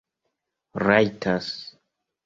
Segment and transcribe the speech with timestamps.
[0.85, 1.45] rajtas